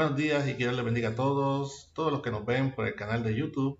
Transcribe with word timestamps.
Buenos 0.00 0.16
días 0.16 0.48
y 0.48 0.52
que 0.52 0.64
Dios 0.64 0.74
les 0.74 0.82
bendiga 0.82 1.10
a 1.10 1.14
todos, 1.14 1.90
todos 1.92 2.10
los 2.10 2.22
que 2.22 2.30
nos 2.30 2.46
ven 2.46 2.74
por 2.74 2.86
el 2.86 2.94
canal 2.94 3.22
de 3.22 3.34
YouTube 3.34 3.78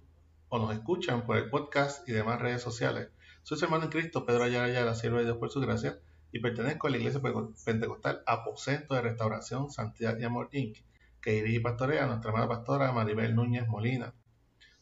o 0.51 0.59
nos 0.59 0.71
escuchan 0.75 1.25
por 1.25 1.39
el 1.39 1.49
podcast 1.49 2.07
y 2.07 2.13
demás 2.13 2.43
redes 2.43 2.61
sociales. 2.61 3.09
Soy 3.43 3.57
su 3.57 3.65
hermano 3.65 3.85
en 3.85 3.91
Cristo, 3.91 4.27
Pedro 4.27 4.45
Ayala 4.45 4.67
Ayala, 4.67 4.95
siervo 4.95 5.17
de 5.17 5.25
Dios 5.25 5.39
por 5.39 5.49
su 5.49 5.61
gracia, 5.61 5.99
y 6.31 6.41
pertenezco 6.41 6.89
a 6.89 6.91
la 6.91 6.99
Iglesia 6.99 7.23
Pentecostal 7.65 8.23
Aposento 8.27 8.95
de 8.95 9.01
Restauración, 9.01 9.71
Santidad 9.71 10.19
y 10.19 10.25
Amor 10.25 10.51
Inc., 10.53 10.77
que 11.23 11.33
dirige 11.33 11.57
y 11.57 11.61
pastorea 11.61 12.05
a 12.05 12.09
nuestra 12.09 12.33
amada 12.33 12.49
pastora 12.49 12.93
Maribel 12.93 13.35
Núñez 13.35 13.67
Molina. 13.67 14.13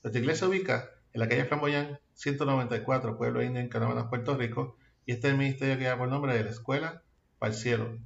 Nuestra 0.02 0.20
iglesia 0.20 0.40
se 0.40 0.50
ubica 0.50 0.90
en 1.12 1.20
la 1.20 1.28
calle 1.28 1.44
Flamboyán 1.44 2.00
194, 2.14 3.16
Pueblo 3.16 3.44
Indio, 3.44 3.60
en 3.60 4.08
Puerto 4.08 4.36
Rico, 4.36 4.76
y 5.06 5.12
este 5.12 5.28
es 5.28 5.34
el 5.34 5.38
ministerio 5.38 5.76
que 5.76 5.84
lleva 5.84 5.98
por 5.98 6.08
nombre 6.08 6.34
de 6.34 6.42
la 6.42 6.50
Escuela 6.50 7.04
para 7.38 7.52
el 7.52 7.56
Cielo. 7.56 7.96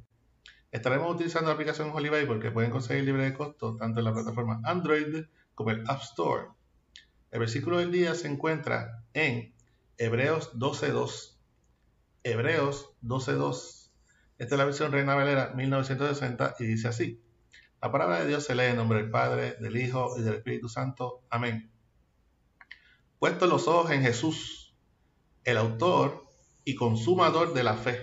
Estaremos 0.73 1.15
utilizando 1.15 1.49
la 1.49 1.55
aplicación 1.55 1.91
Holy 1.93 2.09
porque 2.27 2.51
pueden 2.51 2.71
conseguir 2.71 3.05
libre 3.05 3.25
de 3.25 3.35
costo 3.35 3.77
tanto 3.77 4.01
en 4.01 4.07
la 4.07 4.15
plataforma 4.15 4.63
Android 4.65 5.27
como 5.55 5.71
el 5.71 5.85
App 5.87 6.01
Store. 6.01 6.47
El 7.31 7.41
versículo 7.41 7.77
del 7.77 7.93
día 7.93 8.15
se 8.15 8.29
encuentra 8.29 9.05
en 9.13 9.55
Hebreos 9.99 10.55
12.2. 10.55 11.37
Hebreos 12.23 12.95
12.2. 13.03 13.91
Esta 14.39 14.55
es 14.55 14.59
la 14.59 14.65
versión 14.65 14.93
Reina 14.93 15.15
Valera 15.15 15.53
1960 15.55 16.57
y 16.59 16.65
dice 16.65 16.89
así. 16.89 17.23
La 17.83 17.93
palabra 17.93 18.21
de 18.21 18.29
Dios 18.29 18.45
se 18.45 18.55
lee 18.55 18.71
en 18.71 18.77
nombre 18.77 19.03
del 19.03 19.11
Padre, 19.11 19.57
del 19.61 19.77
Hijo 19.77 20.15
y 20.19 20.23
del 20.23 20.37
Espíritu 20.37 20.71
Santo. 20.71 21.23
Amén. 21.29 21.71
Puesto 23.19 23.47
los 23.47 23.69
ojos 23.69 23.91
en 23.91 24.01
Jesús, 24.01 24.75
el 25.45 25.59
autor 25.59 26.25
y 26.65 26.77
consumador 26.77 27.53
de 27.53 27.63
la 27.63 27.75
fe, 27.75 27.99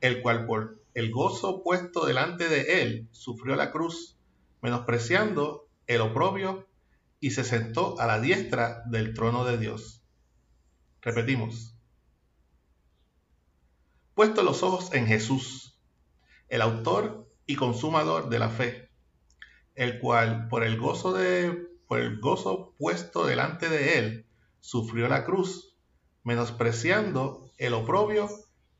el 0.00 0.22
cual 0.22 0.46
por 0.46 0.81
el 0.94 1.10
gozo 1.10 1.62
puesto 1.62 2.06
delante 2.06 2.48
de 2.48 2.82
él, 2.82 3.08
sufrió 3.12 3.56
la 3.56 3.70
cruz, 3.70 4.18
menospreciando 4.60 5.68
el 5.86 6.00
oprobio, 6.00 6.68
y 7.20 7.30
se 7.30 7.44
sentó 7.44 8.00
a 8.00 8.06
la 8.06 8.20
diestra 8.20 8.82
del 8.86 9.14
trono 9.14 9.44
de 9.44 9.56
Dios. 9.56 10.02
Repetimos. 11.00 11.76
Puesto 14.14 14.42
los 14.42 14.62
ojos 14.62 14.92
en 14.92 15.06
Jesús, 15.06 15.78
el 16.48 16.62
autor 16.62 17.32
y 17.46 17.56
consumador 17.56 18.28
de 18.28 18.38
la 18.38 18.50
fe, 18.50 18.90
el 19.74 20.00
cual 20.00 20.48
por 20.48 20.64
el 20.64 20.78
gozo 20.78 21.12
de 21.12 21.68
por 21.86 22.00
el 22.00 22.20
gozo 22.20 22.74
puesto 22.78 23.26
delante 23.26 23.68
de 23.68 23.98
él, 23.98 24.26
sufrió 24.60 25.08
la 25.08 25.24
cruz, 25.24 25.76
menospreciando 26.24 27.50
el 27.58 27.74
oprobio 27.74 28.28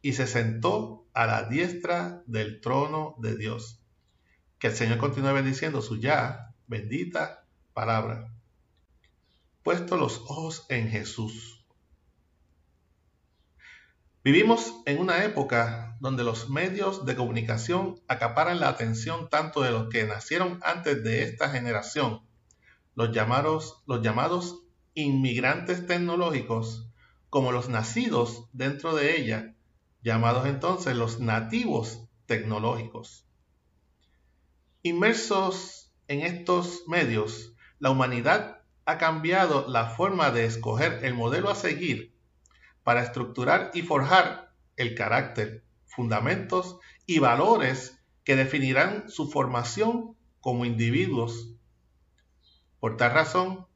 y 0.00 0.14
se 0.14 0.26
sentó 0.26 1.01
a 1.14 1.26
la 1.26 1.44
diestra 1.44 2.22
del 2.26 2.60
trono 2.60 3.14
de 3.18 3.36
Dios. 3.36 3.80
Que 4.58 4.68
el 4.68 4.74
Señor 4.74 4.98
continúe 4.98 5.32
bendiciendo 5.32 5.82
su 5.82 5.98
ya 5.98 6.54
bendita 6.66 7.44
palabra. 7.74 8.32
Puesto 9.62 9.96
los 9.96 10.18
ojos 10.28 10.66
en 10.68 10.88
Jesús. 10.88 11.64
Vivimos 14.24 14.72
en 14.86 15.00
una 15.00 15.24
época 15.24 15.96
donde 16.00 16.22
los 16.22 16.48
medios 16.48 17.04
de 17.04 17.16
comunicación 17.16 18.00
acaparan 18.06 18.60
la 18.60 18.68
atención 18.68 19.28
tanto 19.28 19.62
de 19.62 19.72
los 19.72 19.88
que 19.88 20.04
nacieron 20.04 20.60
antes 20.62 21.02
de 21.02 21.24
esta 21.24 21.50
generación, 21.50 22.22
los 22.94 23.10
llamados, 23.10 23.82
inmigrantes 24.94 25.86
tecnológicos, 25.86 26.86
como 27.30 27.50
los 27.50 27.68
nacidos 27.68 28.48
dentro 28.52 28.94
de 28.94 29.16
ella 29.16 29.56
llamados 30.02 30.46
entonces 30.46 30.96
los 30.96 31.20
nativos 31.20 32.08
tecnológicos. 32.26 33.26
Inmersos 34.82 35.92
en 36.08 36.20
estos 36.20 36.84
medios, 36.88 37.54
la 37.78 37.90
humanidad 37.90 38.62
ha 38.84 38.98
cambiado 38.98 39.68
la 39.68 39.90
forma 39.90 40.30
de 40.30 40.44
escoger 40.44 41.04
el 41.04 41.14
modelo 41.14 41.50
a 41.50 41.54
seguir 41.54 42.12
para 42.82 43.02
estructurar 43.02 43.70
y 43.74 43.82
forjar 43.82 44.52
el 44.76 44.94
carácter, 44.94 45.64
fundamentos 45.86 46.78
y 47.06 47.20
valores 47.20 48.02
que 48.24 48.34
definirán 48.34 49.08
su 49.08 49.30
formación 49.30 50.16
como 50.40 50.64
individuos. 50.64 51.54
Por 52.80 52.96
tal 52.96 53.12
razón, 53.12 53.66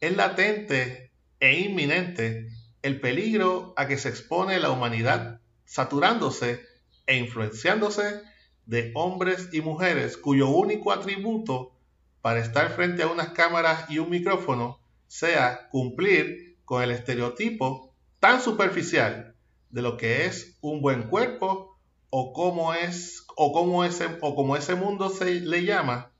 es 0.00 0.14
latente 0.14 1.12
e 1.38 1.60
inminente 1.60 2.48
el 2.82 3.00
peligro 3.00 3.72
a 3.76 3.86
que 3.86 3.96
se 3.96 4.10
expone 4.10 4.58
la 4.58 4.70
humanidad 4.70 5.40
saturándose 5.70 6.66
e 7.06 7.16
influenciándose 7.16 8.22
de 8.66 8.90
hombres 8.96 9.50
y 9.52 9.60
mujeres 9.60 10.16
cuyo 10.16 10.48
único 10.48 10.90
atributo 10.90 11.78
para 12.20 12.40
estar 12.40 12.72
frente 12.72 13.04
a 13.04 13.06
unas 13.06 13.28
cámaras 13.28 13.88
y 13.88 14.00
un 14.00 14.10
micrófono 14.10 14.80
sea 15.06 15.68
cumplir 15.68 16.58
con 16.64 16.82
el 16.82 16.90
estereotipo 16.90 17.94
tan 18.18 18.42
superficial 18.42 19.36
de 19.70 19.82
lo 19.82 19.96
que 19.96 20.26
es 20.26 20.58
un 20.60 20.82
buen 20.82 21.04
cuerpo 21.04 21.78
o 22.10 22.32
cómo 22.32 22.74
es 22.74 23.24
o 23.36 23.52
cómo 23.52 23.84
ese 23.84 24.08
o 24.22 24.34
como 24.34 24.56
ese 24.56 24.74
mundo 24.74 25.08
se 25.08 25.40
le 25.40 25.64
llama 25.64 26.10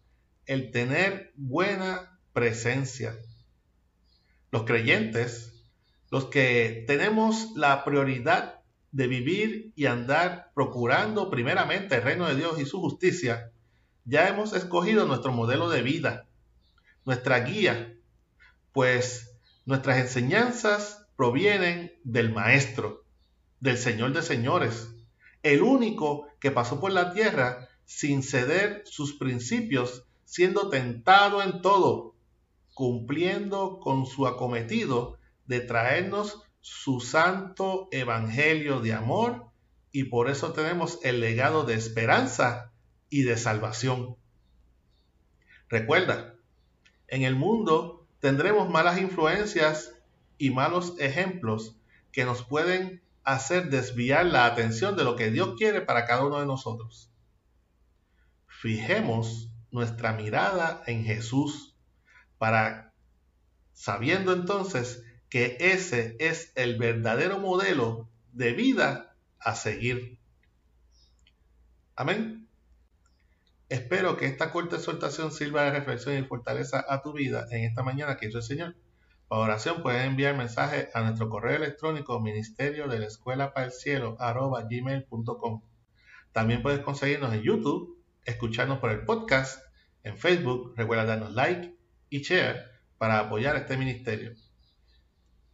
el 0.46 0.70
tener 0.70 1.32
buena 1.34 2.20
presencia. 2.32 3.16
Los 4.52 4.62
creyentes, 4.62 5.66
los 6.08 6.26
que 6.26 6.84
tenemos 6.86 7.50
la 7.56 7.84
prioridad 7.84 8.59
de 8.92 9.06
vivir 9.06 9.72
y 9.76 9.86
andar 9.86 10.50
procurando 10.54 11.30
primeramente 11.30 11.96
el 11.96 12.02
reino 12.02 12.26
de 12.26 12.34
Dios 12.34 12.60
y 12.60 12.66
su 12.66 12.80
justicia, 12.80 13.52
ya 14.04 14.28
hemos 14.28 14.52
escogido 14.52 15.06
nuestro 15.06 15.32
modelo 15.32 15.68
de 15.68 15.82
vida, 15.82 16.26
nuestra 17.04 17.40
guía, 17.40 17.96
pues 18.72 19.36
nuestras 19.64 19.98
enseñanzas 19.98 21.06
provienen 21.16 21.92
del 22.02 22.32
Maestro, 22.32 23.04
del 23.60 23.78
Señor 23.78 24.12
de 24.12 24.22
Señores, 24.22 24.94
el 25.42 25.62
único 25.62 26.26
que 26.40 26.50
pasó 26.50 26.80
por 26.80 26.92
la 26.92 27.12
tierra 27.12 27.68
sin 27.84 28.22
ceder 28.22 28.82
sus 28.86 29.14
principios, 29.14 30.04
siendo 30.24 30.68
tentado 30.68 31.42
en 31.42 31.60
todo, 31.60 32.14
cumpliendo 32.74 33.80
con 33.80 34.06
su 34.06 34.26
acometido 34.26 35.18
de 35.46 35.60
traernos 35.60 36.42
su 36.60 37.00
santo 37.00 37.88
evangelio 37.90 38.80
de 38.80 38.92
amor 38.92 39.50
y 39.92 40.04
por 40.04 40.30
eso 40.30 40.52
tenemos 40.52 40.98
el 41.02 41.20
legado 41.20 41.64
de 41.64 41.74
esperanza 41.74 42.72
y 43.08 43.22
de 43.22 43.36
salvación. 43.36 44.16
Recuerda, 45.68 46.34
en 47.08 47.22
el 47.22 47.34
mundo 47.34 48.06
tendremos 48.20 48.68
malas 48.68 49.00
influencias 49.00 49.94
y 50.38 50.50
malos 50.50 50.94
ejemplos 50.98 51.76
que 52.12 52.24
nos 52.24 52.44
pueden 52.44 53.02
hacer 53.24 53.70
desviar 53.70 54.26
la 54.26 54.46
atención 54.46 54.96
de 54.96 55.04
lo 55.04 55.16
que 55.16 55.30
Dios 55.30 55.54
quiere 55.56 55.80
para 55.80 56.06
cada 56.06 56.24
uno 56.24 56.40
de 56.40 56.46
nosotros. 56.46 57.10
Fijemos 58.46 59.50
nuestra 59.70 60.12
mirada 60.12 60.82
en 60.86 61.04
Jesús 61.04 61.76
para, 62.38 62.92
sabiendo 63.72 64.32
entonces 64.32 65.04
que 65.30 65.56
ese 65.60 66.16
es 66.18 66.52
el 66.56 66.76
verdadero 66.76 67.38
modelo 67.38 68.08
de 68.32 68.52
vida 68.52 69.14
a 69.38 69.54
seguir. 69.54 70.18
Amén. 71.94 72.48
Espero 73.68 74.16
que 74.16 74.26
esta 74.26 74.50
corta 74.50 74.76
exhortación 74.76 75.30
sirva 75.30 75.62
de 75.62 75.70
reflexión 75.70 76.18
y 76.18 76.26
fortaleza 76.26 76.84
a 76.88 77.02
tu 77.02 77.12
vida 77.12 77.46
en 77.52 77.62
esta 77.62 77.84
mañana 77.84 78.16
que 78.16 78.26
hizo 78.26 78.38
el 78.38 78.44
Señor. 78.44 78.76
Para 79.28 79.42
oración 79.42 79.82
puedes 79.84 80.04
enviar 80.04 80.36
mensaje 80.36 80.90
a 80.92 81.02
nuestro 81.02 81.28
correo 81.28 81.56
electrónico 81.56 82.18
ministerio 82.18 82.88
de 82.88 82.98
la 82.98 83.06
escuela 83.06 83.54
para 83.54 83.66
el 83.66 83.72
cielo 83.72 84.16
gmail.com. 84.18 85.62
También 86.32 86.62
puedes 86.62 86.80
conseguirnos 86.80 87.32
en 87.32 87.42
YouTube, 87.42 88.02
escucharnos 88.24 88.80
por 88.80 88.90
el 88.90 89.04
podcast, 89.04 89.62
en 90.02 90.18
Facebook, 90.18 90.74
recuerda 90.76 91.04
darnos 91.04 91.32
like 91.34 91.76
y 92.08 92.22
share 92.22 92.64
para 92.98 93.20
apoyar 93.20 93.54
este 93.54 93.76
ministerio. 93.76 94.34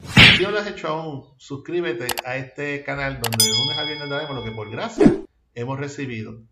Si 0.01 0.43
no 0.43 0.51
lo 0.51 0.59
has 0.59 0.67
hecho 0.67 0.89
aún, 0.89 1.25
suscríbete 1.39 2.07
a 2.25 2.37
este 2.37 2.85
canal 2.85 3.21
donde 3.21 3.45
de 3.45 3.51
lunes 3.51 3.79
a 3.79 3.85
viernes 3.85 4.11
daremos 4.11 4.37
lo 4.37 4.45
que 4.45 4.53
por 4.53 4.71
gracia 4.71 5.11
hemos 5.55 5.79
recibido. 5.79 6.43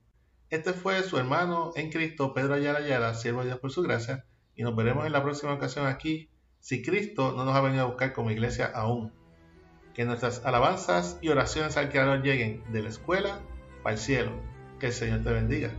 Este 0.51 0.73
fue 0.73 1.03
su 1.03 1.19
hermano 1.19 1.73
en 1.77 1.91
Cristo, 1.91 2.33
Pedro 2.33 2.55
Ayala 2.55 2.79
Ayala, 2.79 3.15
siervo 3.15 3.41
de 3.41 3.47
Dios 3.47 3.59
por 3.59 3.71
su 3.71 3.83
gracia, 3.83 4.25
y 4.55 4.63
nos 4.63 4.75
veremos 4.75 5.05
en 5.05 5.13
la 5.13 5.23
próxima 5.23 5.53
ocasión 5.53 5.87
aquí, 5.87 6.31
si 6.61 6.83
Cristo 6.83 7.33
no 7.37 7.45
nos 7.45 7.55
ha 7.55 7.61
venido 7.61 7.83
a 7.83 7.89
buscar 7.89 8.13
como 8.13 8.31
iglesia 8.31 8.67
aún. 8.67 9.13
Que 9.93 10.05
nuestras 10.05 10.45
alabanzas 10.47 11.19
y 11.21 11.29
oraciones 11.29 11.77
al 11.77 11.91
Creador 11.91 12.23
lleguen 12.23 12.65
de 12.73 12.83
la 12.83 12.89
escuela 12.89 13.41
para 13.83 13.95
el 13.95 14.01
cielo. 14.01 14.33
Que 14.81 14.87
el 14.87 14.93
Señor 14.93 15.23
te 15.23 15.31
bendiga. 15.31 15.71